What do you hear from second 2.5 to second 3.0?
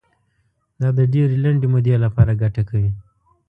کوي.